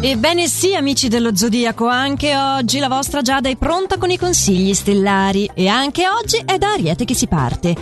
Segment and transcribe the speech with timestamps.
[0.00, 4.72] Ebbene sì, amici dello Zodiaco, anche oggi la vostra Giada è pronta con i consigli
[4.72, 7.74] stellari e anche oggi è da Ariete che si parte.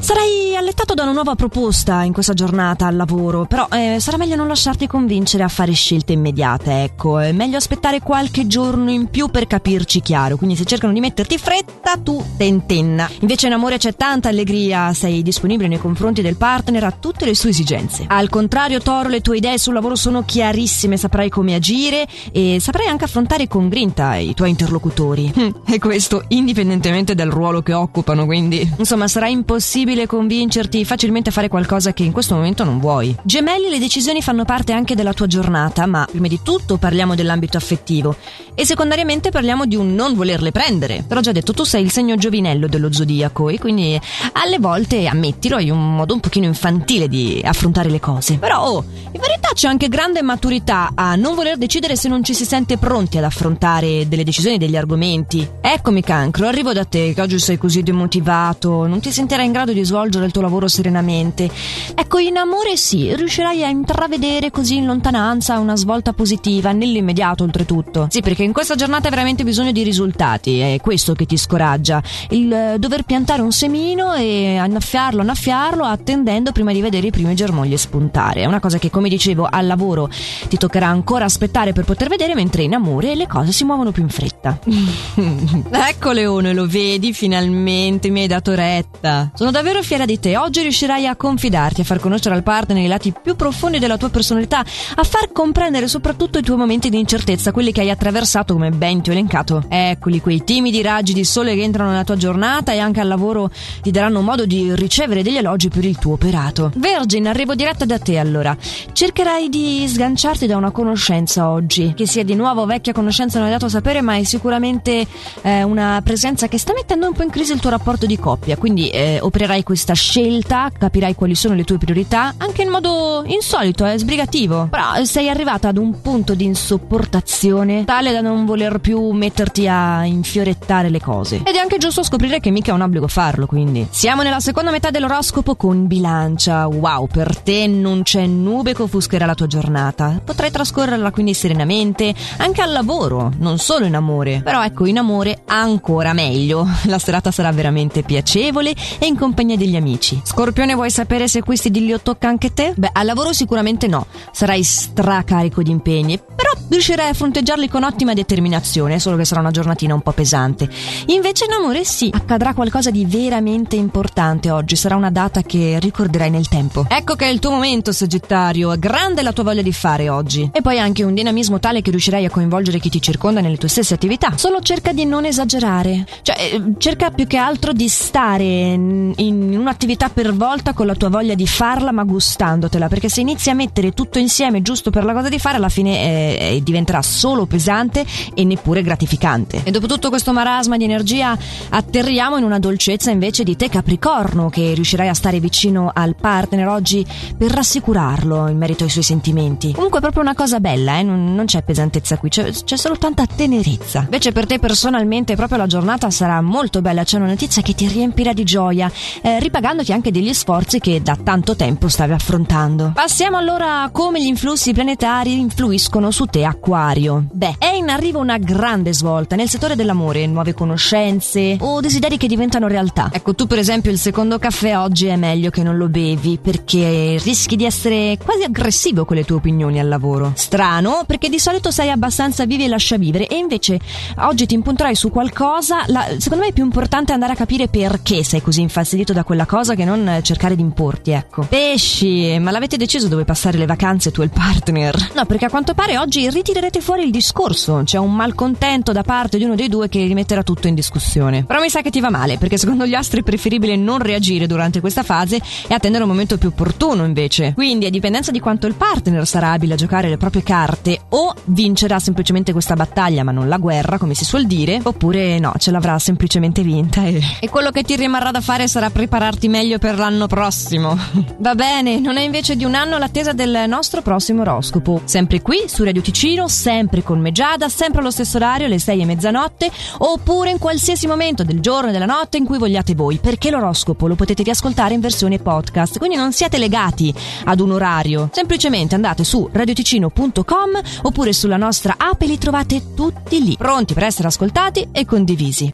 [0.00, 4.34] Sarai allettato da una nuova proposta in questa giornata al lavoro, però eh, sarà meglio
[4.34, 9.28] non lasciarti convincere a fare scelte immediate, ecco, è meglio aspettare qualche giorno in più
[9.28, 13.10] per capirci chiaro, quindi se cercano di metterti fretta tu tentenna.
[13.20, 17.34] Invece in amore c'è tanta allegria, sei disponibile nei confronti del partner a tutte le
[17.34, 18.06] sue esigenze.
[18.08, 22.86] Al contrario Toro, le tue idee sul lavoro sono chiarissime, saprai come agire e saprai
[22.86, 25.30] anche affrontare con grinta i tuoi interlocutori.
[25.66, 31.32] e questo indipendentemente dal ruolo che occupano, quindi insomma sarà impossibile possibile convincerti facilmente a
[31.32, 33.16] fare qualcosa che in questo momento non vuoi.
[33.24, 37.56] Gemelli, le decisioni fanno parte anche della tua giornata, ma prima di tutto parliamo dell'ambito
[37.56, 38.14] affettivo
[38.54, 41.04] e secondariamente parliamo di un non volerle prendere.
[41.06, 44.00] Però già detto, tu sei il segno giovinello dello zodiaco e quindi
[44.32, 48.38] alle volte, ammettilo, hai un modo un pochino infantile di affrontare le cose.
[48.38, 52.34] Però, oh, in verità c'è anche grande maturità a non voler decidere se non ci
[52.34, 55.48] si sente pronti ad affrontare delle decisioni, degli argomenti.
[55.60, 59.72] Eccomi cancro, arrivo da te che oggi sei così demotivato, non ti sentirai in grado
[59.72, 61.50] di svolgere il tuo lavoro serenamente.
[61.94, 68.06] Ecco, in amore sì, riuscirai a intravedere così in lontananza una svolta positiva, nell'immediato oltretutto.
[68.10, 72.02] Sì, perché in questa giornata hai veramente bisogno di risultati, è questo che ti scoraggia.
[72.30, 77.34] Il eh, dover piantare un semino e annaffiarlo, annaffiarlo, attendendo prima di vedere i primi
[77.34, 78.42] germogli spuntare.
[78.42, 80.08] È una cosa che, come dicevo, al lavoro
[80.48, 84.02] ti toccherà ancora aspettare per poter vedere, mentre in amore le cose si muovono più
[84.02, 84.58] in fretta.
[85.70, 89.30] ecco Leone, lo vedi, finalmente mi hai dato retta.
[89.34, 90.36] Sono davvero davvero fiera di te.
[90.36, 94.08] Oggi riuscirai a confidarti, a far conoscere al partner i lati più profondi della tua
[94.08, 98.70] personalità, a far comprendere soprattutto i tuoi momenti di incertezza, quelli che hai attraversato come
[98.70, 99.64] ben ti ho elencato.
[99.68, 103.50] Eccoli, quei timidi raggi di sole che entrano nella tua giornata e anche al lavoro
[103.80, 106.72] ti daranno modo di ricevere degli elogi per il tuo operato.
[106.74, 108.56] Virgin, arrivo diretta da te allora.
[108.92, 113.50] Cercherai di sganciarti da una conoscenza oggi, che sia di nuovo vecchia conoscenza non è
[113.52, 115.06] dato sapere, ma è sicuramente
[115.42, 118.56] eh, una presenza che sta mettendo un po' in crisi il tuo rapporto di coppia,
[118.56, 123.86] quindi eh, opererai questa scelta, capirai quali sono le tue priorità, anche in modo insolito,
[123.86, 124.68] eh, sbrigativo.
[124.70, 130.04] Però sei arrivata ad un punto di insopportazione tale da non voler più metterti a
[130.04, 131.42] infiorettare le cose.
[131.44, 133.86] Ed è anche giusto scoprire che mica è un obbligo farlo, quindi.
[133.90, 136.66] Siamo nella seconda metà dell'oroscopo con bilancia.
[136.66, 140.20] Wow, per te non c'è nube che offuscherà la tua giornata.
[140.24, 144.40] Potrai trascorrerla quindi serenamente, anche al lavoro, non solo in amore.
[144.42, 146.66] Però ecco, in amore ancora meglio.
[146.84, 150.20] La serata sarà veramente piacevole e in compagnia degli amici.
[150.24, 152.72] Scorpione, vuoi sapere se questi dilli tocca anche te?
[152.76, 154.06] Beh, al lavoro sicuramente no.
[154.32, 159.50] Sarai stracarico di impegni, però riuscirai a fronteggiarli con ottima determinazione, solo che sarà una
[159.50, 160.68] giornatina un po' pesante.
[161.06, 166.30] Invece in amore sì, accadrà qualcosa di veramente importante oggi, sarà una data che ricorderai
[166.30, 166.86] nel tempo.
[166.88, 170.48] Ecco che è il tuo momento, Sagittario, grande la tua voglia di fare oggi.
[170.52, 173.68] E poi anche un dinamismo tale che riuscirai a coinvolgere chi ti circonda nelle tue
[173.68, 174.36] stesse attività.
[174.36, 179.58] Solo cerca di non esagerare, cioè eh, cerca più che altro di stare in, in
[179.58, 183.54] un'attività per volta con la tua voglia di farla ma gustandotela, perché se inizi a
[183.54, 187.46] mettere tutto insieme giusto per la cosa di fare, alla fine eh, eh, diventerà solo
[187.46, 189.62] pesante e neppure gratificante.
[189.64, 191.36] E dopo tutto questo marasma di energia
[191.68, 196.68] atterriamo in una dolcezza invece di te Capricorno, che riuscirai a stare vicino al partner
[196.68, 197.04] oggi
[197.36, 199.72] per rassicurarlo in merito ai suoi sentimenti.
[199.72, 201.02] Comunque è proprio una cosa bella, eh?
[201.02, 204.00] non, non, c'è pesantezza qui, c'è, c'è solo tanta tenerezza.
[204.00, 207.86] Invece per te personalmente proprio la giornata sarà molto bella, c'è una notizia che ti
[207.86, 208.90] riempirà di gioia.
[209.22, 212.92] Eh, ripagandoti anche degli sforzi che da tanto tempo stavi affrontando.
[212.94, 217.26] Passiamo allora a come gli influssi planetari influiscono su te Acquario.
[217.30, 222.26] Beh, è in arrivo una grande svolta nel settore dell'amore, nuove conoscenze o desideri che
[222.26, 223.10] diventano realtà.
[223.12, 227.18] Ecco, tu per esempio il secondo caffè oggi è meglio che non lo bevi perché
[227.22, 230.32] rischi di essere quasi aggressivo con le tue opinioni al lavoro.
[230.34, 233.78] Strano, perché di solito sei abbastanza vivi e lascia vivere e invece
[234.18, 238.24] oggi ti impunterai su qualcosa, la, secondo me è più importante andare a capire perché
[238.24, 241.42] sei così infastidito da quella cosa che non cercare di importi, ecco.
[241.42, 245.10] Pesci, ma l'avete deciso dove passare le vacanze tu e il partner?
[245.14, 247.82] No, perché a quanto pare oggi ritirerete fuori il discorso.
[247.84, 251.44] C'è un malcontento da parte di uno dei due che rimetterà tutto in discussione.
[251.44, 254.46] Però mi sa che ti va male, perché secondo gli astri è preferibile non reagire
[254.46, 257.52] durante questa fase e attendere un momento più opportuno invece.
[257.54, 261.34] Quindi, a dipendenza di quanto il partner sarà abile a giocare le proprie carte, o
[261.44, 265.70] vincerà semplicemente questa battaglia ma non la guerra, come si suol dire, oppure no, ce
[265.70, 269.96] l'avrà semplicemente vinta e, e quello che ti rimarrà da fare sarà prepararti meglio per
[269.96, 270.94] l'anno prossimo.
[271.38, 275.00] Va bene, non è invece di un anno l'attesa del nostro prossimo oroscopo.
[275.04, 279.04] Sempre qui, su Radio Ticino, sempre con Meggiada, sempre allo stesso orario, alle 6 e
[279.06, 283.48] mezzanotte, oppure in qualsiasi momento del giorno e della notte in cui vogliate voi, perché
[283.50, 287.12] l'oroscopo lo potete riascoltare in versione podcast, quindi non siete legati
[287.44, 288.28] ad un orario.
[288.32, 294.04] Semplicemente andate su radioticino.com oppure sulla nostra app e li trovate tutti lì, pronti per
[294.04, 295.68] essere ascoltati e condivisi.